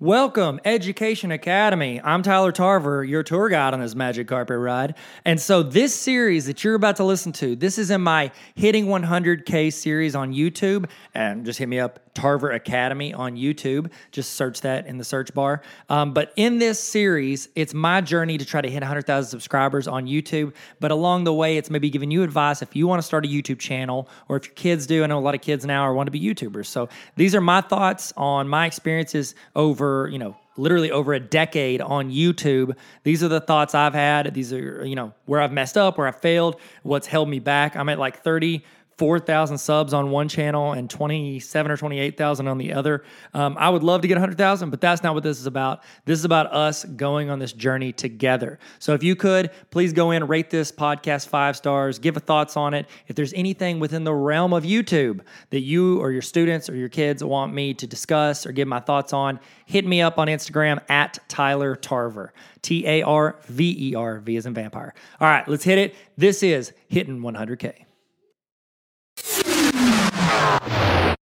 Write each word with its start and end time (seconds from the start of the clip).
Welcome, 0.00 0.58
Education 0.64 1.30
Academy. 1.30 2.00
I'm 2.02 2.24
Tyler 2.24 2.50
Tarver, 2.50 3.04
your 3.04 3.22
tour 3.22 3.48
guide 3.48 3.74
on 3.74 3.80
this 3.80 3.94
magic 3.94 4.26
carpet 4.26 4.58
ride. 4.58 4.96
And 5.24 5.40
so, 5.40 5.62
this 5.62 5.94
series 5.94 6.46
that 6.46 6.64
you're 6.64 6.74
about 6.74 6.96
to 6.96 7.04
listen 7.04 7.30
to, 7.34 7.54
this 7.54 7.78
is 7.78 7.92
in 7.92 8.00
my 8.00 8.32
Hitting 8.56 8.86
100K 8.86 9.72
series 9.72 10.16
on 10.16 10.34
YouTube. 10.34 10.90
And 11.14 11.44
just 11.46 11.60
hit 11.60 11.68
me 11.68 11.78
up, 11.78 12.00
Tarver 12.14 12.50
Academy 12.50 13.12
on 13.12 13.36
YouTube. 13.36 13.90
Just 14.12 14.32
search 14.32 14.60
that 14.62 14.86
in 14.86 14.98
the 14.98 15.04
search 15.04 15.34
bar. 15.34 15.62
Um, 15.88 16.14
but 16.14 16.32
in 16.36 16.58
this 16.58 16.80
series, 16.80 17.48
it's 17.54 17.74
my 17.74 18.00
journey 18.00 18.38
to 18.38 18.44
try 18.44 18.60
to 18.60 18.70
hit 18.70 18.82
100,000 18.82 19.28
subscribers 19.28 19.88
on 19.88 20.06
YouTube. 20.06 20.54
But 20.80 20.90
along 20.90 21.24
the 21.24 21.34
way, 21.34 21.56
it's 21.56 21.70
maybe 21.70 21.90
giving 21.90 22.10
you 22.10 22.22
advice 22.22 22.62
if 22.62 22.74
you 22.76 22.86
want 22.86 23.00
to 23.00 23.06
start 23.06 23.24
a 23.24 23.28
YouTube 23.28 23.58
channel 23.58 24.08
or 24.28 24.36
if 24.36 24.46
your 24.46 24.54
kids 24.54 24.86
do. 24.86 25.04
I 25.04 25.06
know 25.06 25.18
a 25.18 25.20
lot 25.20 25.34
of 25.34 25.40
kids 25.40 25.66
now 25.66 25.82
are 25.82 25.92
want 25.92 26.06
to 26.06 26.12
be 26.12 26.20
YouTubers. 26.20 26.66
So, 26.66 26.88
these 27.16 27.34
are 27.34 27.40
my 27.40 27.60
thoughts 27.60 28.12
on 28.16 28.48
my 28.48 28.66
experiences 28.66 29.34
over 29.54 30.08
you 30.14 30.18
know, 30.18 30.36
literally 30.56 30.90
over 30.90 31.12
a 31.12 31.20
decade 31.20 31.80
on 31.80 32.10
YouTube. 32.10 32.76
These 33.02 33.22
are 33.22 33.28
the 33.28 33.40
thoughts 33.40 33.74
I've 33.74 33.94
had. 33.94 34.32
These 34.34 34.52
are, 34.52 34.84
you 34.86 34.94
know, 34.94 35.12
where 35.26 35.40
I've 35.40 35.52
messed 35.52 35.76
up, 35.76 35.98
where 35.98 36.06
I 36.06 36.12
failed, 36.12 36.60
what's 36.82 37.06
held 37.06 37.28
me 37.28 37.38
back. 37.38 37.76
I'm 37.76 37.88
at 37.88 37.98
like 37.98 38.22
30 38.22 38.64
4,000 38.96 39.58
subs 39.58 39.92
on 39.92 40.10
one 40.10 40.28
channel 40.28 40.72
and 40.72 40.88
27 40.88 41.72
or 41.72 41.76
28,000 41.76 42.48
on 42.48 42.58
the 42.58 42.72
other. 42.72 43.04
Um, 43.32 43.56
I 43.58 43.68
would 43.68 43.82
love 43.82 44.02
to 44.02 44.08
get 44.08 44.14
100,000, 44.14 44.70
but 44.70 44.80
that's 44.80 45.02
not 45.02 45.14
what 45.14 45.22
this 45.22 45.40
is 45.40 45.46
about. 45.46 45.82
This 46.04 46.18
is 46.18 46.24
about 46.24 46.52
us 46.52 46.84
going 46.84 47.30
on 47.30 47.38
this 47.38 47.52
journey 47.52 47.92
together. 47.92 48.58
So 48.78 48.94
if 48.94 49.02
you 49.02 49.16
could, 49.16 49.50
please 49.70 49.92
go 49.92 50.12
in, 50.12 50.26
rate 50.26 50.50
this 50.50 50.70
podcast 50.70 51.28
five 51.28 51.56
stars, 51.56 51.98
give 51.98 52.16
a 52.16 52.20
thoughts 52.20 52.56
on 52.56 52.74
it. 52.74 52.86
If 53.08 53.16
there's 53.16 53.32
anything 53.34 53.80
within 53.80 54.04
the 54.04 54.14
realm 54.14 54.52
of 54.52 54.64
YouTube 54.64 55.20
that 55.50 55.60
you 55.60 56.00
or 56.00 56.12
your 56.12 56.22
students 56.22 56.70
or 56.70 56.76
your 56.76 56.88
kids 56.88 57.22
want 57.24 57.52
me 57.52 57.74
to 57.74 57.86
discuss 57.86 58.46
or 58.46 58.52
give 58.52 58.68
my 58.68 58.80
thoughts 58.80 59.12
on, 59.12 59.40
hit 59.66 59.86
me 59.86 60.00
up 60.02 60.18
on 60.18 60.28
Instagram 60.28 60.80
at 60.88 61.18
Tyler 61.28 61.74
Tarver. 61.74 62.32
T 62.64 62.86
A 62.86 63.02
R 63.02 63.36
V 63.46 63.90
E 63.90 63.94
R, 63.94 64.20
V 64.20 64.36
as 64.36 64.46
in 64.46 64.54
vampire. 64.54 64.94
All 65.20 65.28
right, 65.28 65.46
let's 65.46 65.64
hit 65.64 65.78
it. 65.78 65.94
This 66.16 66.42
is 66.42 66.72
Hitting 66.88 67.20
100K. 67.20 67.83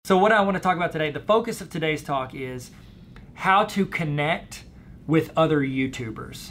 So, 0.04 0.18
what 0.18 0.32
I 0.32 0.40
want 0.40 0.56
to 0.56 0.60
talk 0.60 0.76
about 0.76 0.90
today, 0.90 1.12
the 1.12 1.20
focus 1.20 1.60
of 1.60 1.70
today's 1.70 2.02
talk 2.02 2.34
is 2.34 2.72
how 3.34 3.62
to 3.66 3.86
connect 3.86 4.64
with 5.06 5.30
other 5.36 5.60
YouTubers. 5.60 6.50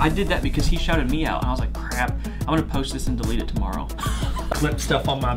I 0.00 0.08
did 0.08 0.28
that 0.28 0.40
because 0.42 0.66
he 0.66 0.78
shouted 0.78 1.10
me 1.10 1.26
out, 1.26 1.42
and 1.42 1.48
I 1.48 1.50
was 1.50 1.60
like, 1.60 1.74
crap, 1.74 2.18
I'm 2.24 2.46
gonna 2.46 2.62
post 2.62 2.94
this 2.94 3.06
and 3.06 3.20
delete 3.20 3.42
it 3.42 3.48
tomorrow. 3.48 3.86
Clip 4.48 4.80
stuff 4.80 5.08
on 5.10 5.20
my 5.20 5.36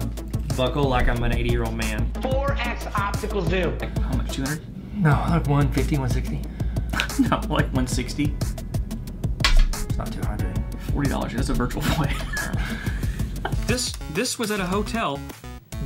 buckle 0.55 0.83
like 0.85 1.07
I'm 1.09 1.23
an 1.23 1.33
80 1.33 1.49
year 1.49 1.63
old 1.63 1.75
man. 1.75 2.11
4x 2.13 2.93
optical 2.97 3.41
zoom. 3.41 3.77
Like, 3.79 3.97
how 3.99 4.15
much, 4.17 4.33
200? 4.35 4.61
No, 4.95 5.09
like 5.09 5.47
150, 5.47 5.97
160. 5.97 6.39
no, 7.27 7.37
like 7.49 7.65
160? 7.73 8.35
It's 8.39 9.97
not 9.97 10.13
200. 10.13 10.55
$40, 10.93 11.31
that's 11.31 11.49
a 11.49 11.53
virtual 11.55 11.81
point. 11.85 12.11
this, 13.65 13.91
this 14.13 14.37
was 14.37 14.51
at 14.51 14.59
a 14.59 14.65
hotel 14.67 15.19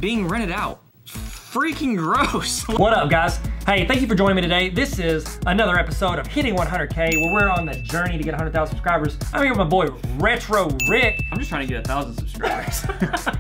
being 0.02 0.28
rented 0.28 0.52
out. 0.52 0.82
Freaking 1.06 1.96
gross. 1.98 2.68
what 2.68 2.92
up, 2.94 3.10
guys? 3.10 3.40
Hey, 3.68 3.86
thank 3.86 4.00
you 4.00 4.08
for 4.08 4.16
joining 4.16 4.38
me 4.38 4.42
today. 4.44 4.70
This 4.70 4.98
is 4.98 5.42
another 5.46 5.78
episode 5.78 6.20
of 6.20 6.28
Hitting 6.28 6.56
100K, 6.56 7.22
where 7.22 7.34
we're 7.34 7.50
on 7.50 7.66
the 7.66 7.74
journey 7.74 8.18
to 8.18 8.24
get 8.24 8.32
100,000 8.32 8.74
subscribers. 8.74 9.18
I'm 9.34 9.42
here 9.42 9.52
with 9.52 9.58
my 9.58 9.66
boy 9.66 9.88
Retro 10.16 10.70
Rick. 10.90 11.22
I'm 11.34 11.38
just 11.38 11.50
trying 11.50 11.68
to 11.68 11.74
get 11.74 11.84
a 11.84 11.86
thousand 11.86 12.16
subscribers. 12.16 12.86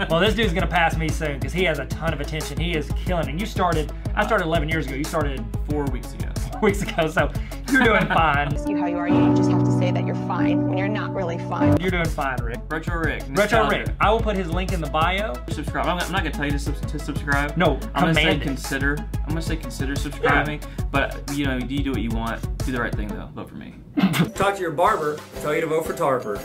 well, 0.10 0.20
this 0.20 0.36
dude's 0.36 0.52
gonna 0.52 0.68
pass 0.68 0.98
me 0.98 1.08
soon 1.08 1.40
because 1.40 1.54
he 1.54 1.64
has 1.64 1.80
a 1.80 1.86
ton 1.86 2.14
of 2.14 2.20
attention. 2.20 2.60
He 2.60 2.76
is 2.76 2.92
killing. 3.06 3.30
And 3.30 3.40
you 3.40 3.46
started, 3.46 3.94
I 4.16 4.26
started 4.26 4.44
11 4.44 4.68
years 4.68 4.86
ago. 4.88 4.98
You 4.98 5.06
started 5.06 5.46
four 5.70 5.86
weeks 5.86 6.12
ago. 6.12 6.28
Four 6.52 6.60
weeks 6.60 6.82
ago, 6.82 7.08
so 7.08 7.32
you're 7.72 7.86
doing 7.86 8.06
fine. 8.08 8.52
you 8.68 8.76
how 8.76 8.88
you 8.88 8.98
are. 8.98 9.08
You 9.08 9.34
just 9.34 9.50
have 9.50 9.64
to 9.64 9.67
say 9.88 9.94
that 9.94 10.06
you're 10.06 10.28
fine 10.28 10.68
when 10.68 10.78
you're 10.78 10.88
not 10.90 11.14
really 11.14 11.38
fine. 11.38 11.80
You're 11.80 11.92
doing 11.92 12.06
fine, 12.06 12.38
Rick. 12.44 12.60
Retro 12.70 12.98
Rick. 12.98 13.24
Retro 13.30 13.70
Rick. 13.70 13.88
I 14.02 14.12
will 14.12 14.20
put 14.20 14.36
his 14.36 14.50
link 14.50 14.74
in 14.74 14.82
the 14.82 14.90
bio. 14.90 15.34
Subscribe. 15.50 15.86
I'm, 15.86 15.98
I'm 16.00 16.12
not 16.12 16.24
gonna 16.24 16.32
tell 16.32 16.46
you 16.46 16.52
to, 16.52 16.60
sub 16.60 16.76
to 16.76 17.00
subscribe. 17.00 17.56
No, 17.56 17.80
I'm 17.94 18.14
gonna 18.14 18.14
say 18.14 18.38
consider. 18.38 18.98
I'm 19.24 19.30
gonna 19.30 19.42
say 19.42 19.56
consider 19.56 19.96
subscribing. 19.96 20.62
Yeah. 20.62 20.86
But 20.92 21.32
you 21.34 21.46
know, 21.46 21.58
you 21.58 21.84
do 21.84 21.92
what 21.92 22.02
you 22.02 22.10
want. 22.10 22.42
Do 22.66 22.72
the 22.74 22.82
right 22.82 22.94
thing 22.94 23.08
though. 23.08 23.30
Vote 23.34 23.50
for 23.50 23.56
me. 23.56 23.76
Talk 24.36 24.56
to 24.56 24.62
your 24.62 24.72
barber. 24.72 25.18
Tell 25.42 25.56
you 25.56 25.62
to 25.62 25.68
vote 25.68 25.86
for 25.86 25.94
Tarver. 25.94 26.36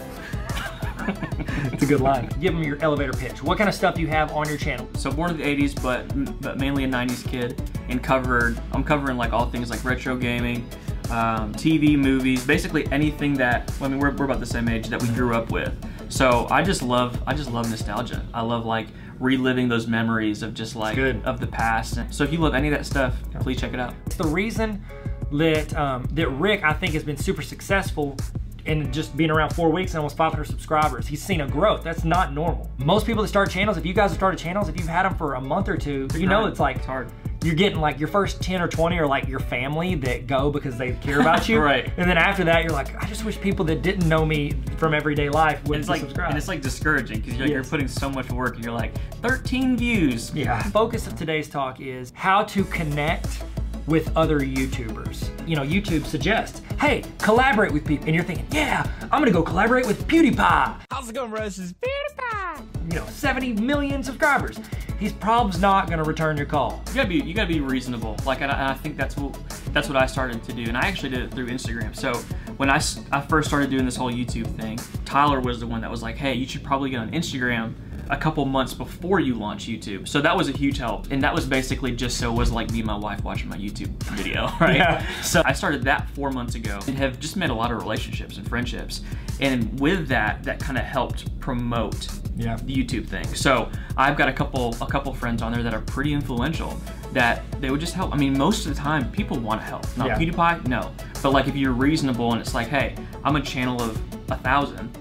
it's 1.72 1.82
a 1.82 1.86
good 1.86 2.00
line. 2.00 2.28
Give 2.40 2.52
them 2.52 2.62
your 2.62 2.80
elevator 2.80 3.12
pitch. 3.12 3.42
What 3.42 3.58
kind 3.58 3.68
of 3.68 3.74
stuff 3.74 3.96
do 3.96 4.02
you 4.02 4.06
have 4.06 4.30
on 4.32 4.48
your 4.48 4.56
channel? 4.56 4.88
So 4.94 5.10
born 5.10 5.32
in 5.32 5.36
the 5.36 5.42
80s, 5.42 5.82
but, 5.82 6.40
but 6.40 6.58
mainly 6.58 6.84
a 6.84 6.88
90s 6.88 7.26
kid, 7.28 7.60
and 7.88 8.02
covered. 8.02 8.60
I'm 8.72 8.84
covering 8.84 9.16
like 9.16 9.32
all 9.32 9.50
things 9.50 9.68
like 9.68 9.84
retro 9.84 10.16
gaming, 10.16 10.64
um, 11.12 11.52
TV, 11.54 11.96
movies, 11.96 12.44
basically 12.44 12.90
anything 12.90 13.34
that. 13.34 13.70
I 13.80 13.88
mean, 13.88 13.98
we're, 13.98 14.10
we're 14.12 14.24
about 14.24 14.40
the 14.40 14.46
same 14.46 14.68
age 14.68 14.88
that 14.88 15.00
we 15.00 15.08
grew 15.08 15.34
up 15.34 15.50
with. 15.50 15.72
So 16.08 16.46
I 16.50 16.62
just 16.62 16.82
love 16.82 17.22
I 17.26 17.34
just 17.34 17.50
love 17.50 17.70
nostalgia. 17.70 18.24
I 18.34 18.42
love 18.42 18.66
like 18.66 18.88
reliving 19.18 19.68
those 19.68 19.86
memories 19.86 20.42
of 20.42 20.54
just 20.54 20.74
like 20.74 20.98
of 20.98 21.40
the 21.40 21.46
past. 21.46 21.98
So 22.10 22.24
if 22.24 22.32
you 22.32 22.38
love 22.38 22.54
any 22.54 22.68
of 22.68 22.74
that 22.74 22.86
stuff, 22.86 23.14
please 23.40 23.60
check 23.60 23.72
it 23.72 23.80
out. 23.80 23.94
It's 24.06 24.16
the 24.16 24.26
reason 24.26 24.84
that 25.32 25.74
um, 25.76 26.04
that 26.12 26.28
Rick 26.28 26.64
I 26.64 26.72
think 26.72 26.92
has 26.94 27.04
been 27.04 27.16
super 27.16 27.42
successful 27.42 28.16
in 28.64 28.92
just 28.92 29.16
being 29.16 29.30
around 29.30 29.54
four 29.54 29.70
weeks 29.70 29.92
and 29.92 29.98
almost 29.98 30.16
500 30.16 30.44
subscribers. 30.44 31.06
He's 31.06 31.22
seen 31.22 31.40
a 31.40 31.48
growth. 31.48 31.82
That's 31.82 32.04
not 32.04 32.32
normal. 32.32 32.70
Most 32.78 33.06
people 33.06 33.22
that 33.22 33.28
start 33.28 33.50
channels, 33.50 33.76
if 33.76 33.84
you 33.84 33.92
guys 33.92 34.10
have 34.10 34.18
started 34.18 34.38
channels, 34.38 34.68
if 34.68 34.78
you've 34.78 34.88
had 34.88 35.02
them 35.02 35.16
for 35.16 35.34
a 35.34 35.40
month 35.40 35.68
or 35.68 35.76
two, 35.76 36.08
you 36.14 36.26
know 36.26 36.46
it's 36.46 36.60
like 36.60 36.76
it's 36.76 36.86
hard 36.86 37.10
you're 37.42 37.54
getting 37.54 37.80
like 37.80 37.98
your 37.98 38.08
first 38.08 38.40
10 38.40 38.60
or 38.60 38.68
20 38.68 38.98
are 38.98 39.06
like 39.06 39.26
your 39.28 39.40
family 39.40 39.94
that 39.96 40.26
go 40.26 40.50
because 40.50 40.76
they 40.76 40.92
care 40.94 41.20
about 41.20 41.48
you. 41.48 41.58
right. 41.60 41.92
And 41.96 42.08
then 42.08 42.18
after 42.18 42.44
that, 42.44 42.62
you're 42.62 42.72
like, 42.72 43.02
I 43.02 43.06
just 43.06 43.24
wish 43.24 43.40
people 43.40 43.64
that 43.66 43.82
didn't 43.82 44.08
know 44.08 44.24
me 44.24 44.52
from 44.76 44.94
everyday 44.94 45.28
life 45.28 45.62
would 45.64 45.86
like, 45.88 46.00
subscribe. 46.00 46.30
And 46.30 46.38
it's 46.38 46.48
like 46.48 46.62
discouraging 46.62 47.20
because 47.20 47.34
you're, 47.34 47.42
like, 47.42 47.50
yes. 47.50 47.54
you're 47.54 47.64
putting 47.64 47.88
so 47.88 48.08
much 48.08 48.30
work 48.30 48.56
and 48.56 48.64
you're 48.64 48.74
like, 48.74 48.92
13 49.22 49.76
views. 49.76 50.32
Yeah. 50.34 50.62
Focus 50.70 51.06
of 51.06 51.16
today's 51.16 51.48
talk 51.48 51.80
is 51.80 52.12
how 52.14 52.44
to 52.44 52.64
connect 52.64 53.42
with 53.86 54.16
other 54.16 54.40
YouTubers. 54.40 55.28
You 55.48 55.56
know, 55.56 55.62
YouTube 55.62 56.06
suggests, 56.06 56.62
hey, 56.78 57.02
collaborate 57.18 57.72
with 57.72 57.84
people. 57.84 58.06
And 58.06 58.14
you're 58.14 58.24
thinking, 58.24 58.46
yeah, 58.52 58.88
I'm 59.10 59.20
gonna 59.20 59.32
go 59.32 59.42
collaborate 59.42 59.86
with 59.86 60.06
PewDiePie. 60.06 60.76
How's 60.90 61.08
it 61.08 61.14
going, 61.14 61.30
Russ? 61.30 61.58
It's 61.58 61.72
PewDiePie. 61.72 62.92
You 62.92 63.00
know, 63.00 63.06
70 63.06 63.54
million 63.54 64.02
subscribers 64.02 64.58
he's 65.02 65.12
probably 65.12 65.60
not 65.60 65.88
to 65.98 66.04
return 66.04 66.36
your 66.36 66.46
call. 66.46 66.80
You 66.88 66.94
gotta 66.94 67.08
be 67.08 67.16
you 67.16 67.34
gotta 67.34 67.48
be 67.48 67.60
reasonable. 67.60 68.16
Like, 68.24 68.40
and 68.40 68.52
I, 68.52 68.70
I, 68.70 68.74
think 68.74 68.96
that's 68.96 69.16
what 69.16 69.36
that's 69.72 69.88
what 69.88 69.96
I 69.96 70.06
started 70.06 70.44
to 70.44 70.52
do, 70.52 70.62
and 70.62 70.76
I 70.76 70.82
actually 70.82 71.10
did 71.10 71.22
it 71.22 71.32
through 71.32 71.48
Instagram. 71.48 71.94
So 71.94 72.14
when 72.56 72.70
I 72.70 72.80
I 73.10 73.20
first 73.20 73.48
started 73.48 73.68
doing 73.68 73.84
this 73.84 73.96
whole 73.96 74.12
YouTube 74.12 74.46
thing, 74.56 74.78
Tyler 75.04 75.40
was 75.40 75.58
the 75.58 75.66
one 75.66 75.80
that 75.80 75.90
was 75.90 76.02
like, 76.02 76.16
hey, 76.16 76.34
you 76.34 76.46
should 76.46 76.62
probably 76.62 76.90
get 76.90 77.00
on 77.00 77.10
Instagram 77.10 77.74
a 78.10 78.16
couple 78.16 78.44
months 78.44 78.74
before 78.74 79.20
you 79.20 79.34
launch 79.34 79.66
YouTube. 79.66 80.08
So 80.08 80.20
that 80.20 80.36
was 80.36 80.48
a 80.48 80.52
huge 80.52 80.78
help. 80.78 81.10
And 81.10 81.22
that 81.22 81.34
was 81.34 81.46
basically 81.46 81.92
just 81.92 82.18
so 82.18 82.32
it 82.32 82.36
was 82.36 82.50
like 82.50 82.70
me 82.70 82.78
and 82.78 82.86
my 82.86 82.96
wife 82.96 83.22
watching 83.24 83.48
my 83.48 83.56
YouTube 83.56 83.88
video, 84.14 84.50
right? 84.60 84.76
Yeah. 84.76 85.22
So 85.22 85.42
I 85.44 85.52
started 85.52 85.82
that 85.84 86.08
four 86.10 86.30
months 86.30 86.54
ago 86.54 86.80
and 86.86 86.96
have 86.96 87.18
just 87.18 87.36
made 87.36 87.50
a 87.50 87.54
lot 87.54 87.70
of 87.70 87.80
relationships 87.80 88.36
and 88.36 88.48
friendships. 88.48 89.02
And 89.40 89.78
with 89.80 90.08
that, 90.08 90.42
that 90.44 90.60
kind 90.60 90.78
of 90.78 90.84
helped 90.84 91.38
promote 91.40 92.08
yeah. 92.36 92.56
the 92.56 92.74
YouTube 92.74 93.06
thing. 93.06 93.26
So 93.34 93.70
I've 93.96 94.16
got 94.16 94.28
a 94.28 94.32
couple 94.32 94.76
a 94.80 94.86
couple 94.86 95.12
friends 95.14 95.42
on 95.42 95.52
there 95.52 95.62
that 95.62 95.74
are 95.74 95.80
pretty 95.80 96.12
influential 96.12 96.80
that 97.12 97.42
they 97.60 97.70
would 97.70 97.80
just 97.80 97.94
help. 97.94 98.12
I 98.12 98.16
mean, 98.16 98.36
most 98.36 98.66
of 98.66 98.74
the 98.74 98.80
time 98.80 99.10
people 99.10 99.38
want 99.38 99.60
to 99.60 99.66
help. 99.66 99.84
Not 99.96 100.08
yeah. 100.08 100.18
PewDiePie, 100.18 100.66
no. 100.66 100.92
But 101.22 101.32
like 101.32 101.46
if 101.46 101.56
you're 101.56 101.72
reasonable 101.72 102.32
and 102.32 102.40
it's 102.40 102.54
like, 102.54 102.68
hey, 102.68 102.94
I'm 103.24 103.36
a 103.36 103.42
channel 103.42 103.80
of 103.80 104.00
a 104.30 104.36
thousand 104.36 104.96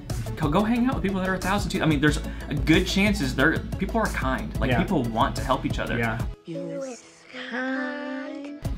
go 0.50 0.64
hang 0.64 0.86
out 0.88 0.96
with 0.96 1.04
people 1.04 1.20
that 1.20 1.30
are 1.30 1.36
a 1.36 1.40
thousand 1.40 1.72
too. 1.72 1.82
I 1.82 1.86
mean, 1.86 2.00
there's 2.00 2.20
a 2.50 2.56
good 2.56 2.88
chances 2.88 3.36
there 3.36 3.58
people 3.78 4.00
are 4.00 4.08
kind. 4.08 4.58
Like 4.60 4.72
yeah. 4.72 4.82
people 4.82 5.04
want 5.04 5.36
to 5.36 5.44
help 5.44 5.66
each 5.66 5.80
other. 5.80 5.98
Yeah. 5.98 6.20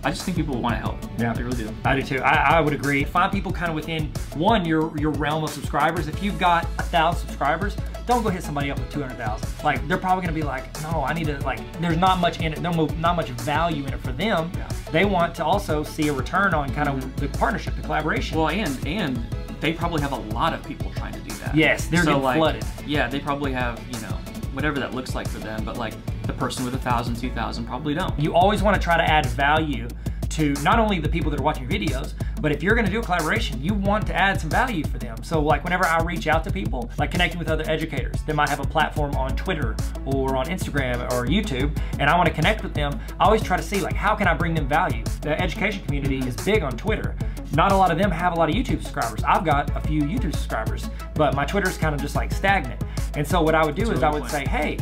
I 0.05 0.09
just 0.09 0.23
think 0.23 0.35
people 0.35 0.61
want 0.61 0.75
to 0.75 0.79
help. 0.79 0.97
Yeah, 1.17 1.31
they 1.31 1.43
really 1.43 1.63
do. 1.63 1.73
I 1.85 1.95
do 1.95 2.03
too. 2.03 2.19
I, 2.21 2.57
I 2.57 2.61
would 2.61 2.73
agree. 2.73 3.05
Find 3.05 3.31
people 3.31 3.53
kind 3.53 3.69
of 3.69 3.75
within 3.75 4.11
one 4.35 4.65
your 4.65 4.95
your 4.97 5.11
realm 5.11 5.43
of 5.43 5.49
subscribers. 5.49 6.07
If 6.07 6.21
you've 6.21 6.37
got 6.37 6.65
a 6.77 6.83
thousand 6.83 7.27
subscribers, 7.27 7.77
don't 8.05 8.21
go 8.21 8.29
hit 8.29 8.43
somebody 8.43 8.69
up 8.69 8.79
with 8.79 8.91
200,000. 8.91 9.63
Like 9.63 9.87
they're 9.87 9.97
probably 9.97 10.25
gonna 10.25 10.33
be 10.33 10.43
like, 10.43 10.81
no, 10.81 11.03
I 11.03 11.13
need 11.13 11.27
to 11.27 11.39
like. 11.39 11.59
There's 11.79 11.97
not 11.97 12.19
much 12.19 12.41
in 12.41 12.51
it. 12.51 12.61
No, 12.61 12.71
not 12.71 13.15
much 13.15 13.29
value 13.29 13.85
in 13.85 13.93
it 13.93 13.99
for 14.01 14.11
them. 14.11 14.51
Yeah. 14.55 14.67
They 14.91 15.05
want 15.05 15.33
to 15.35 15.45
also 15.45 15.83
see 15.83 16.09
a 16.09 16.13
return 16.13 16.53
on 16.53 16.73
kind 16.73 16.89
of 16.89 16.95
mm-hmm. 16.95 17.15
the 17.19 17.29
partnership, 17.37 17.75
the 17.75 17.81
collaboration. 17.81 18.37
Well, 18.37 18.49
and 18.49 18.77
and 18.85 19.25
they 19.63 19.71
probably 19.71 20.01
have 20.01 20.11
a 20.11 20.19
lot 20.35 20.53
of 20.53 20.61
people 20.65 20.91
trying 20.91 21.13
to 21.13 21.19
do 21.21 21.33
that. 21.35 21.55
Yes, 21.55 21.87
they're 21.87 22.01
so 22.03 22.07
getting 22.07 22.21
like, 22.21 22.37
flooded. 22.37 22.65
Yeah, 22.85 23.07
they 23.07 23.21
probably 23.21 23.53
have, 23.53 23.81
you 23.93 24.01
know, 24.01 24.13
whatever 24.51 24.77
that 24.77 24.93
looks 24.93 25.15
like 25.15 25.25
for 25.25 25.39
them, 25.39 25.63
but 25.63 25.77
like 25.77 25.93
the 26.23 26.33
person 26.33 26.65
with 26.65 26.75
a 26.75 26.79
thousand, 26.79 27.15
two 27.15 27.31
thousand 27.31 27.65
probably 27.65 27.93
don't. 27.93 28.19
You 28.19 28.35
always 28.35 28.61
want 28.61 28.75
to 28.75 28.81
try 28.81 28.97
to 28.97 29.03
add 29.09 29.25
value 29.25 29.87
to 30.31 30.53
not 30.63 30.79
only 30.79 30.99
the 30.99 31.07
people 31.07 31.31
that 31.31 31.39
are 31.39 31.43
watching 31.43 31.67
videos, 31.67 32.13
but 32.41 32.51
if 32.51 32.61
you're 32.61 32.75
going 32.75 32.85
to 32.85 32.91
do 32.91 32.99
a 32.99 33.03
collaboration, 33.03 33.63
you 33.63 33.73
want 33.73 34.05
to 34.07 34.13
add 34.13 34.41
some 34.41 34.49
value 34.49 34.83
for 34.83 34.97
them. 34.97 35.23
So 35.23 35.39
like 35.39 35.63
whenever 35.63 35.85
I 35.85 36.03
reach 36.03 36.27
out 36.27 36.43
to 36.43 36.51
people, 36.51 36.91
like 36.97 37.11
connecting 37.11 37.39
with 37.39 37.49
other 37.49 37.63
educators 37.67 38.21
that 38.23 38.35
might 38.35 38.49
have 38.49 38.59
a 38.59 38.67
platform 38.67 39.15
on 39.15 39.33
Twitter 39.37 39.77
or 40.05 40.35
on 40.35 40.47
Instagram 40.47 41.05
or 41.13 41.25
YouTube, 41.25 41.77
and 41.99 42.09
I 42.09 42.17
want 42.17 42.27
to 42.27 42.33
connect 42.35 42.63
with 42.63 42.73
them, 42.73 42.99
I 43.17 43.25
always 43.25 43.43
try 43.43 43.55
to 43.55 43.63
see 43.63 43.79
like 43.79 43.93
how 43.93 44.13
can 44.13 44.27
I 44.27 44.33
bring 44.33 44.55
them 44.55 44.67
value. 44.67 45.05
The 45.21 45.39
education 45.41 45.85
community 45.85 46.17
is 46.27 46.35
big 46.35 46.63
on 46.63 46.75
Twitter. 46.75 47.15
Not 47.53 47.71
a 47.71 47.77
lot 47.77 47.91
of 47.91 47.97
them 47.97 48.09
have 48.09 48.33
a 48.33 48.35
lot 48.35 48.49
of 48.49 48.55
YouTube 48.55 48.81
subscribers. 48.81 49.23
I've 49.23 49.45
got 49.45 49.75
a 49.75 49.81
few 49.81 50.01
YouTube 50.01 50.33
subscribers, 50.33 50.89
but 51.13 51.35
my 51.35 51.45
Twitter's 51.45 51.77
kind 51.77 51.93
of 51.93 52.01
just 52.01 52.15
like 52.15 52.31
stagnant. 52.31 52.83
And 53.15 53.27
so 53.27 53.41
what 53.41 53.53
I 53.53 53.63
would 53.63 53.75
do 53.75 53.91
is 53.91 54.01
I 54.01 54.09
would 54.09 54.27
say, 54.29 54.43
hey, 54.45 54.79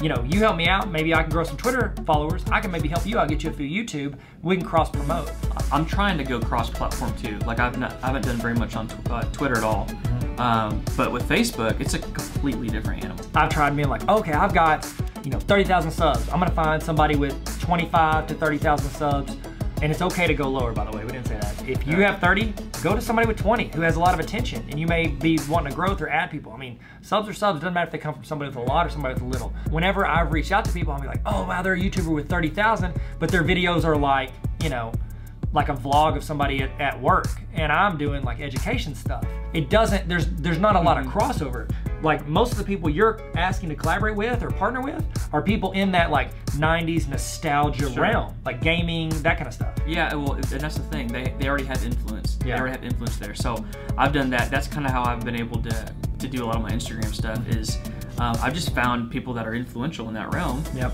you 0.00 0.08
know, 0.08 0.24
you 0.28 0.40
help 0.40 0.56
me 0.56 0.66
out. 0.66 0.90
Maybe 0.90 1.14
I 1.14 1.22
can 1.22 1.30
grow 1.30 1.44
some 1.44 1.56
Twitter 1.56 1.94
followers. 2.06 2.42
I 2.50 2.60
can 2.60 2.70
maybe 2.70 2.88
help 2.88 3.06
you 3.06 3.18
out, 3.18 3.28
get 3.28 3.42
you 3.44 3.50
a 3.50 3.52
few 3.52 3.84
YouTube. 3.84 4.18
We 4.42 4.56
can 4.56 4.64
cross 4.64 4.90
promote. 4.90 5.30
I'm 5.70 5.86
trying 5.86 6.18
to 6.18 6.24
go 6.24 6.40
cross-platform 6.40 7.16
too. 7.16 7.38
Like 7.40 7.58
I've 7.60 7.78
not, 7.78 7.94
I 8.02 8.08
haven't 8.08 8.22
done 8.22 8.36
very 8.36 8.54
much 8.54 8.74
on 8.74 8.88
tw- 8.88 9.10
uh, 9.10 9.22
Twitter 9.32 9.56
at 9.56 9.64
all. 9.64 9.88
Um, 10.38 10.82
but 10.96 11.12
with 11.12 11.28
Facebook, 11.28 11.80
it's 11.80 11.94
a 11.94 11.98
completely 11.98 12.68
different 12.68 13.04
animal. 13.04 13.24
I've 13.34 13.50
tried 13.50 13.76
being 13.76 13.88
like, 13.88 14.08
okay, 14.08 14.32
I've 14.32 14.52
got, 14.54 14.90
you 15.24 15.30
know, 15.30 15.38
30,000 15.38 15.90
subs. 15.90 16.28
I'm 16.28 16.38
gonna 16.38 16.50
find 16.50 16.82
somebody 16.82 17.16
with 17.16 17.60
25 17.60 18.26
to 18.26 18.34
30,000 18.34 18.90
subs. 18.90 19.36
And 19.82 19.92
it's 19.92 20.02
okay 20.02 20.26
to 20.26 20.34
go 20.34 20.48
lower, 20.48 20.72
by 20.72 20.84
the 20.84 20.96
way. 20.96 21.04
We 21.04 21.12
didn't 21.12 21.26
say 21.26 21.33
that. 21.33 21.33
If 21.66 21.86
you 21.86 21.96
have 22.00 22.20
30, 22.20 22.52
go 22.82 22.94
to 22.94 23.00
somebody 23.00 23.26
with 23.26 23.38
20 23.38 23.68
who 23.68 23.80
has 23.80 23.96
a 23.96 24.00
lot 24.00 24.12
of 24.12 24.20
attention, 24.20 24.64
and 24.68 24.78
you 24.78 24.86
may 24.86 25.06
be 25.06 25.38
wanting 25.48 25.70
to 25.70 25.74
growth 25.74 26.02
or 26.02 26.08
add 26.08 26.30
people. 26.30 26.52
I 26.52 26.58
mean, 26.58 26.78
subs 27.00 27.28
or 27.28 27.32
subs. 27.32 27.58
It 27.58 27.60
doesn't 27.60 27.72
matter 27.72 27.86
if 27.86 27.92
they 27.92 27.98
come 27.98 28.14
from 28.14 28.24
somebody 28.24 28.50
with 28.50 28.58
a 28.58 28.62
lot 28.62 28.86
or 28.86 28.90
somebody 28.90 29.14
with 29.14 29.22
a 29.22 29.26
little. 29.26 29.52
Whenever 29.70 30.06
I've 30.06 30.32
reached 30.32 30.52
out 30.52 30.64
to 30.66 30.72
people, 30.72 30.92
I'll 30.92 31.00
be 31.00 31.06
like, 31.06 31.22
oh 31.24 31.46
wow, 31.46 31.62
they're 31.62 31.74
a 31.74 31.80
YouTuber 31.80 32.14
with 32.14 32.28
30,000, 32.28 32.94
but 33.18 33.30
their 33.30 33.42
videos 33.42 33.84
are 33.84 33.96
like, 33.96 34.30
you 34.62 34.68
know, 34.68 34.92
like 35.54 35.68
a 35.68 35.74
vlog 35.74 36.16
of 36.16 36.24
somebody 36.24 36.62
at, 36.62 36.80
at 36.80 37.00
work 37.00 37.28
and 37.54 37.72
I'm 37.72 37.96
doing 37.96 38.22
like 38.24 38.40
education 38.40 38.94
stuff. 38.94 39.24
It 39.52 39.70
doesn't 39.70 40.08
there's 40.08 40.26
there's 40.26 40.58
not 40.58 40.76
a 40.76 40.80
lot 40.80 40.98
of 40.98 41.06
hmm. 41.06 41.16
crossover. 41.16 41.70
Like 42.04 42.26
most 42.28 42.52
of 42.52 42.58
the 42.58 42.64
people 42.64 42.90
you're 42.90 43.20
asking 43.34 43.70
to 43.70 43.74
collaborate 43.74 44.14
with 44.14 44.42
or 44.42 44.50
partner 44.50 44.82
with 44.82 45.02
are 45.32 45.40
people 45.42 45.72
in 45.72 45.90
that 45.92 46.10
like 46.10 46.30
90s 46.52 47.08
nostalgia 47.08 47.90
Sure. 47.90 48.02
realm, 48.02 48.34
like 48.44 48.60
gaming, 48.60 49.08
that 49.22 49.36
kind 49.38 49.48
of 49.48 49.54
stuff. 49.54 49.72
Yeah, 49.86 50.14
well, 50.14 50.34
and 50.34 50.44
that's 50.44 50.76
the 50.76 50.82
thing. 50.84 51.08
They, 51.08 51.34
they 51.38 51.48
already 51.48 51.64
have 51.64 51.84
influence. 51.84 52.38
Yeah. 52.44 52.56
They 52.56 52.60
already 52.60 52.76
have 52.76 52.84
influence 52.84 53.16
there. 53.16 53.34
So 53.34 53.64
I've 53.96 54.12
done 54.12 54.30
that. 54.30 54.50
That's 54.50 54.68
kind 54.68 54.86
of 54.86 54.92
how 54.92 55.02
I've 55.02 55.24
been 55.24 55.36
able 55.36 55.60
to 55.62 55.94
to 56.18 56.28
do 56.28 56.44
a 56.44 56.46
lot 56.46 56.56
of 56.56 56.62
my 56.62 56.70
Instagram 56.70 57.12
stuff. 57.14 57.40
Is 57.48 57.78
um, 58.18 58.36
I've 58.40 58.54
just 58.54 58.74
found 58.74 59.10
people 59.10 59.32
that 59.34 59.46
are 59.46 59.54
influential 59.54 60.06
in 60.08 60.14
that 60.14 60.32
realm, 60.32 60.62
Yep. 60.74 60.92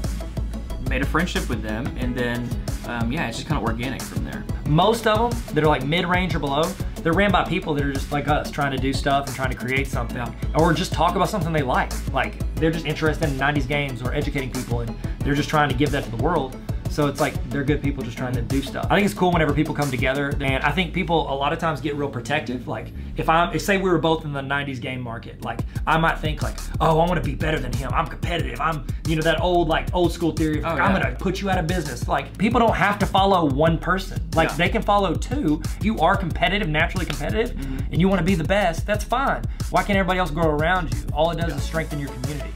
Made 0.91 1.01
a 1.03 1.07
friendship 1.07 1.49
with 1.49 1.63
them, 1.63 1.87
and 1.99 2.15
then 2.15 2.51
um, 2.87 3.11
yeah, 3.13 3.29
it's 3.29 3.37
just 3.39 3.49
kind 3.49 3.63
of 3.63 3.67
organic 3.67 4.03
from 4.03 4.25
there. 4.25 4.45
Most 4.67 5.07
of 5.07 5.31
them 5.31 5.55
that 5.55 5.63
are 5.63 5.69
like 5.69 5.87
mid-range 5.87 6.35
or 6.35 6.41
below, 6.41 6.65
they're 6.97 7.13
ran 7.13 7.31
by 7.31 7.45
people 7.45 7.73
that 7.75 7.85
are 7.85 7.93
just 7.93 8.11
like 8.11 8.27
us, 8.27 8.51
trying 8.51 8.73
to 8.73 8.77
do 8.77 8.93
stuff 8.93 9.27
and 9.29 9.35
trying 9.37 9.51
to 9.51 9.57
create 9.57 9.87
something, 9.87 10.17
Yeah. 10.17 10.33
or 10.57 10.75
just 10.75 10.93
talk 10.93 11.15
about 11.15 11.29
something 11.31 11.53
they 11.53 11.63
like. 11.63 11.93
Like 12.13 12.35
they're 12.57 12.73
just 12.73 12.87
interested 12.87 13.31
in 13.31 13.37
'90s 13.39 13.67
games 13.69 14.03
or 14.03 14.13
educating 14.13 14.51
people, 14.51 14.81
and 14.81 14.95
they're 15.21 15.35
just 15.37 15.49
trying 15.49 15.69
to 15.71 15.75
give 15.77 15.93
that 15.93 16.03
to 16.05 16.11
the 16.11 16.23
world. 16.23 16.57
So 16.91 17.07
it's 17.07 17.21
like 17.21 17.35
they're 17.51 17.63
good 17.65 17.81
people 17.83 18.03
just 18.03 18.19
trying 18.19 18.35
to 18.35 18.43
do 18.43 18.61
stuff. 18.61 18.87
I 18.91 18.97
think 18.97 19.05
it's 19.07 19.15
cool 19.15 19.31
whenever 19.33 19.55
people 19.55 19.75
come 19.75 19.91
together, 19.91 20.35
and 20.41 20.63
I 20.65 20.73
think 20.73 20.93
people 20.93 21.33
a 21.33 21.35
lot 21.35 21.53
of 21.53 21.59
times 21.61 21.81
get 21.81 21.95
real 21.95 22.09
protective. 22.11 22.67
Like 22.67 22.89
if 23.17 23.29
I'm, 23.29 23.55
if 23.55 23.63
say 23.63 23.77
we 23.79 23.89
were 23.89 23.99
both 23.99 24.25
in 24.25 24.33
the 24.33 24.41
'90s 24.41 24.81
game 24.81 25.01
market, 25.01 25.43
like 25.45 25.61
I 25.87 25.99
might 25.99 26.19
think 26.19 26.43
like, 26.43 26.59
oh, 26.81 26.91
I 27.01 27.07
want 27.09 27.15
to 27.15 27.21
be 27.29 27.35
better 27.37 27.59
than 27.61 27.73
him. 27.73 27.91
I'm 27.95 28.07
competitive. 28.09 28.61
I'm, 28.61 28.85
you 29.07 29.15
know, 29.17 29.23
that 29.23 29.41
old 29.41 29.69
like 29.69 29.95
old 29.95 30.13
school 30.13 30.33
theory. 30.33 30.59
Of, 30.59 30.65
like, 30.65 30.79
Oh, 30.79 30.83
I'm 30.83 30.93
gonna 31.01 31.15
put 31.15 31.41
you 31.41 31.49
out 31.49 31.59
of 31.59 31.67
business. 31.69 32.09
Like 32.09 32.37
people 32.39 32.59
don't 32.59 32.75
have 32.77 32.99
to 32.99 33.07
follow 33.07 33.45
one 33.47 33.79
person. 33.79 34.21
Like 34.35 34.49
Yeah. 34.51 34.57
they 34.57 34.69
can 34.69 34.83
follow 34.83 35.15
two. 35.15 35.63
If 35.79 35.85
you 35.85 35.99
are 36.01 36.17
competitive, 36.17 36.69
naturally 36.69 37.07
competitive, 37.07 37.51
Mm-hmm. 37.57 37.93
and 37.93 38.01
you 38.01 38.09
want 38.09 38.19
to 38.19 38.25
be 38.25 38.35
the 38.35 38.45
best, 38.45 38.85
that's 38.87 39.05
fine. 39.05 39.43
Why 39.71 39.83
can't 39.85 39.97
everybody 39.99 40.19
else 40.19 40.31
grow 40.31 40.49
around 40.51 40.93
you? 40.93 41.01
All 41.13 41.31
it 41.31 41.37
does 41.39 41.55
is 41.55 41.63
strengthen 41.63 41.99
your 42.01 42.11
community. 42.11 42.51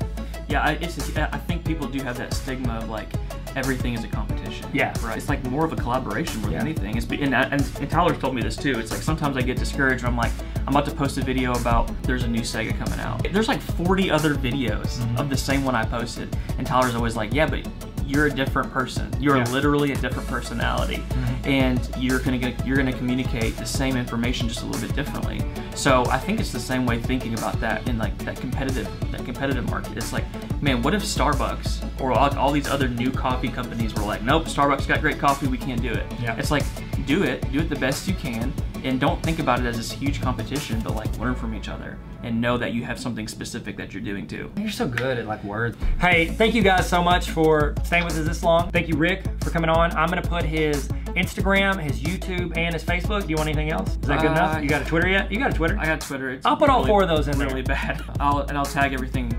Yeah, 0.49 0.63
I, 0.63 0.73
it's. 0.73 1.17
I 1.17 1.39
think 1.39 1.65
people 1.65 1.87
do 1.89 2.03
have 2.03 2.19
that 2.19 2.35
stigma 2.35 2.75
of 2.79 2.89
like 2.91 3.09
everything 3.57 3.95
is 3.95 4.05
a 4.05 4.09
competition. 4.09 4.69
Yeah. 4.73 4.93
right. 5.03 5.17
It's 5.17 5.29
like 5.29 5.45
more 5.45 5.65
of 5.65 5.73
a 5.73 5.77
collaboration 5.77 6.41
more 6.43 6.51
Yeah. 6.51 6.59
than 6.59 6.69
anything. 6.69 6.97
It's 6.97 7.07
and, 7.07 7.35
and 7.35 7.53
and 7.81 7.91
Tyler's 7.91 8.19
told 8.19 8.35
me 8.35 8.43
this 8.43 8.57
too. 8.57 8.73
It's 8.79 8.91
like 8.91 9.03
sometimes 9.03 9.37
I 9.37 9.43
get 9.43 9.57
discouraged. 9.59 10.05
I'm 10.05 10.17
like, 10.17 10.33
I'm 10.67 10.75
about 10.75 10.85
to 10.87 10.93
post 10.95 11.19
a 11.19 11.23
video 11.23 11.53
about 11.55 11.91
there's 12.03 12.25
a 12.25 12.29
new 12.29 12.41
Sega 12.41 12.77
coming 12.79 12.99
out. 13.01 13.27
There's 13.33 13.49
like 13.49 13.61
40 13.61 14.11
other 14.11 14.35
videos 14.35 14.99
Mm-hmm. 14.99 15.19
of 15.19 15.29
the 15.31 15.37
same 15.37 15.65
one 15.65 15.75
I 15.75 15.85
posted, 15.85 16.37
and 16.59 16.67
Tyler's 16.67 16.95
always 16.95 17.17
like, 17.17 17.33
yeah, 17.33 17.47
but 17.47 17.67
you're 18.07 18.27
a 18.27 18.31
different 18.31 18.71
person. 18.73 19.11
You're 19.21 19.37
Yeah. 19.39 19.45
Literally 19.51 19.93
a 19.93 19.97
different 19.97 20.29
personality, 20.29 21.03
and 21.45 21.81
you're 21.99 22.19
gonna 22.21 22.39
get, 22.39 22.67
you're 22.67 22.77
gonna 22.77 22.93
communicate 22.93 23.57
the 23.57 23.65
same 23.67 23.97
information 23.97 24.49
just 24.49 24.63
a 24.63 24.67
little 24.67 24.87
bit 24.87 24.95
differently. 24.95 25.43
So 25.75 26.05
I 26.07 26.19
think 26.19 26.39
it's 26.41 26.53
the 26.53 26.61
same 26.61 26.85
way 26.87 27.01
thinking 27.01 27.35
about 27.35 27.61
that 27.61 27.87
in 27.89 27.97
like 27.99 28.17
that 28.19 28.37
competitive 28.37 28.89
that 29.11 29.25
competitive 29.25 29.69
market. 29.71 29.97
It's 29.97 30.13
like, 30.13 30.25
man, 30.65 30.81
what 30.83 30.95
if 30.95 31.03
Starbucks 31.03 32.01
or 32.01 32.13
all, 32.13 32.37
all 32.39 32.51
these 32.51 32.67
other 32.69 32.89
new 32.89 33.11
coffee 33.11 33.49
companies 33.49 33.95
were 33.95 34.03
like, 34.03 34.23
nope, 34.23 34.47
Starbucks 34.47 34.89
got 34.89 35.03
great 35.03 35.19
coffee, 35.19 35.47
we 35.47 35.59
can't 35.59 35.81
do 35.83 35.91
it. 35.93 36.07
Yeah. 36.21 36.37
It's 36.37 36.51
like, 36.51 36.65
do 37.07 37.23
it, 37.23 37.53
do 37.53 37.61
it 37.61 37.69
the 37.69 37.77
best 37.77 38.09
you 38.09 38.15
can, 38.15 38.51
and 38.83 38.99
don't 38.99 39.23
think 39.23 39.39
about 39.41 39.61
it 39.61 39.67
as 39.67 39.77
this 39.77 39.93
huge 39.93 40.23
competition, 40.23 40.81
but 40.81 40.95
like 40.95 41.17
learn 41.19 41.35
from 41.35 41.55
each 41.55 41.69
other 41.69 41.99
and 42.23 42.41
know 42.41 42.57
that 42.57 42.73
you 42.73 42.83
have 42.83 42.99
something 42.99 43.29
specific 43.29 43.77
that 43.77 43.93
you're 43.93 44.03
doing 44.03 44.27
too. 44.27 44.51
You're 44.57 44.71
so 44.71 44.89
good 44.89 45.19
at 45.19 45.27
like 45.27 45.45
words. 45.45 45.77
Hey, 46.01 46.27
thank 46.29 46.55
you 46.55 46.63
guys 46.63 46.89
so 46.89 47.03
much 47.03 47.29
for 47.29 47.75
staying 47.85 48.05
with 48.05 48.17
us 48.19 48.27
this 48.27 48.43
long. 48.43 48.71
Thank 48.71 48.89
you, 48.89 48.97
Rick, 48.97 49.25
for 49.43 49.51
coming 49.51 49.69
on. 49.69 49.93
I'm 49.93 50.09
gonna 50.09 50.23
put 50.23 50.43
his 50.45 50.89
Instagram, 51.15 51.79
his 51.79 52.01
YouTube, 52.01 52.57
and 52.57 52.73
his 52.73 52.83
Facebook. 52.83 53.23
Do 53.25 53.29
you 53.29 53.37
want 53.37 53.49
anything 53.51 53.71
else? 53.71 53.91
Is 53.91 53.97
that 54.09 54.21
good 54.23 54.29
Uh, 54.31 54.33
enough? 54.33 54.63
You 54.63 54.69
got 54.71 54.81
a 54.81 54.85
Twitter 54.87 55.09
yet? 55.09 55.31
You 55.31 55.39
got 55.39 55.51
a 55.51 55.55
Twitter? 55.55 55.77
I 55.79 55.85
got 55.85 56.01
Twitter. 56.01 56.31
It's 56.31 56.47
I'll 56.47 56.57
put 56.57 56.71
all 56.71 56.87
four 56.87 57.03
of 57.03 57.09
those 57.09 57.29
in 57.29 57.39
there. 57.39 57.49
really 57.49 57.63
bad. 57.63 58.03
I'll 58.21 58.39
and 58.41 58.57
I'll 58.57 58.65
tag 58.65 58.95
everything 58.95 59.34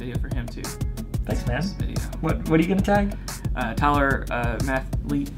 video 0.00 0.18
for 0.18 0.34
him 0.34 0.46
too. 0.46 0.62
Thanks, 1.26 1.46
man. 1.46 1.60
This 1.60 1.72
video. 1.72 1.96
What 2.22 2.48
What 2.48 2.58
are 2.58 2.62
you 2.62 2.68
gonna 2.68 2.80
tag? 2.80 3.16
Uh, 3.54 3.74
Tyler 3.74 4.24
uh, 4.30 4.56
Mathlete. 4.60 5.30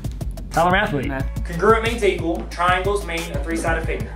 Tyler 0.50 0.70
Mathlete. 0.70 1.08
Math. 1.08 1.44
Congruent 1.44 1.82
means 1.82 2.04
equal. 2.04 2.42
Triangles 2.48 3.04
mean 3.04 3.20
a 3.32 3.42
three-sided 3.42 3.84
figure. 3.84 4.14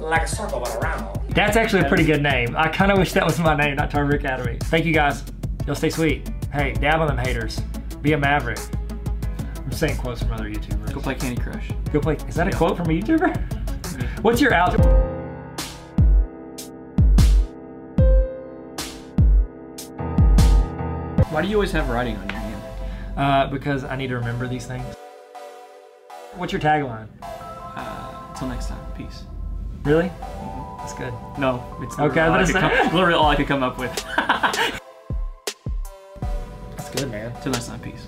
Like 0.00 0.22
a 0.22 0.28
circle, 0.28 0.60
but 0.60 0.74
a 0.74 0.78
round. 0.78 1.20
That's 1.30 1.56
actually 1.56 1.82
a 1.82 1.88
pretty 1.88 2.04
good 2.04 2.22
name. 2.22 2.56
I 2.56 2.68
kind 2.68 2.90
of 2.90 2.98
wish 2.98 3.12
that 3.12 3.24
was 3.24 3.38
my 3.38 3.56
name, 3.56 3.76
not 3.76 3.90
Tarver 3.90 4.16
Academy. 4.16 4.58
Thank 4.64 4.84
you 4.84 4.92
guys. 4.92 5.24
You'll 5.66 5.76
stay 5.76 5.90
sweet. 5.90 6.28
Hey, 6.52 6.72
dab 6.74 7.00
on 7.00 7.06
them 7.08 7.18
haters. 7.18 7.60
Be 8.02 8.12
a 8.12 8.18
maverick. 8.18 8.58
I'm 9.56 9.72
saying 9.72 9.98
quotes 9.98 10.22
from 10.22 10.32
other 10.32 10.48
YouTubers. 10.48 10.92
Go 10.92 11.00
play 11.00 11.14
Candy 11.14 11.40
Crush. 11.40 11.70
Go 11.92 12.00
play. 12.00 12.16
Is 12.28 12.34
that 12.34 12.48
a 12.48 12.56
quote 12.56 12.76
from 12.76 12.86
a 12.86 12.92
YouTuber? 12.92 14.22
What's 14.22 14.40
your 14.40 14.54
out? 14.54 15.15
Why 21.36 21.42
do 21.42 21.48
you 21.48 21.56
always 21.56 21.72
have 21.72 21.90
writing 21.90 22.16
on 22.16 22.30
your 22.30 22.38
hand? 22.38 22.62
Uh, 23.14 23.46
because 23.48 23.84
I 23.84 23.94
need 23.94 24.06
to 24.06 24.14
remember 24.14 24.48
these 24.48 24.64
things. 24.64 24.82
What's 26.36 26.50
your 26.50 26.62
tagline? 26.62 27.08
Uh, 27.20 28.28
until 28.30 28.48
next 28.48 28.68
time, 28.68 28.80
peace. 28.96 29.24
Really? 29.84 30.10
That's 30.78 30.94
good. 30.94 31.12
No, 31.38 31.62
it's 31.82 31.98
Okay, 31.98 32.20
all, 32.20 32.32
I 32.32 32.50
come, 32.50 32.94
literally 32.94 33.12
all 33.12 33.26
I 33.26 33.36
could 33.36 33.48
come 33.48 33.62
up 33.62 33.76
with. 33.76 33.92
That's 34.16 34.80
good, 36.94 37.10
man. 37.10 37.32
Until 37.36 37.52
next 37.52 37.66
time, 37.66 37.80
peace. 37.80 38.06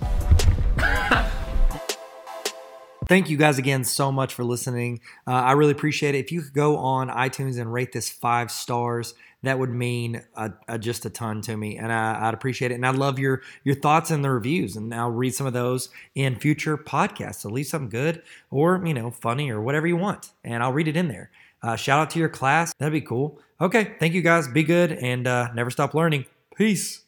Thank 3.09 3.31
you 3.31 3.39
guys 3.39 3.59
again 3.59 3.85
so 3.85 4.13
much 4.13 4.35
for 4.35 4.45
listening. 4.45 5.01
Uh, 5.27 5.33
I 5.33 5.53
really 5.53 5.73
appreciate 5.73 6.15
it. 6.15 6.19
If 6.19 6.31
you 6.31 6.43
could 6.43 6.53
go 6.53 6.77
on 6.77 7.09
iTunes 7.09 7.59
and 7.59 7.73
rate 7.73 7.91
this 7.91 8.11
five 8.11 8.51
stars, 8.51 9.15
that 9.43 9.59
would 9.59 9.71
mean 9.71 10.23
a, 10.37 10.53
a, 10.69 10.79
just 10.79 11.07
a 11.07 11.11
ton 11.11 11.41
to 11.43 11.57
me, 11.57 11.79
and 11.79 11.91
I, 11.91 12.29
I'd 12.29 12.35
appreciate 12.35 12.71
it. 12.71 12.75
And 12.75 12.85
I 12.85 12.91
love 12.91 13.19
your 13.19 13.41
your 13.65 13.77
thoughts 13.77 14.11
and 14.11 14.23
the 14.23 14.31
reviews, 14.31 14.77
and 14.77 14.95
I'll 14.95 15.11
read 15.11 15.35
some 15.35 15.47
of 15.47 15.55
those 15.55 15.89
in 16.15 16.37
future 16.37 16.77
podcasts. 16.77 17.37
So 17.37 17.49
leave 17.49 17.67
something 17.67 17.89
good 17.89 18.23
or 18.51 18.83
you 18.85 18.93
know 18.93 19.11
funny 19.11 19.51
or 19.51 19.63
whatever 19.63 19.87
you 19.87 19.97
want, 19.97 20.33
and 20.45 20.63
I'll 20.63 20.73
read 20.75 20.89
it 20.89 20.97
in 20.97 21.09
there. 21.09 21.31
Uh, 21.63 21.77
shout 21.77 22.01
out 22.01 22.11
to 22.11 22.19
your 22.19 22.29
class, 22.29 22.75
that'd 22.79 22.93
be 22.93 23.01
cool. 23.01 23.41
Okay, 23.61 23.97
thank 23.99 24.13
you 24.13 24.23
guys. 24.23 24.47
Be 24.49 24.65
good 24.65 24.93
and 24.93 25.27
uh, 25.27 25.53
never 25.55 25.71
stop 25.71 25.95
learning. 25.95 26.27
Peace. 26.55 27.08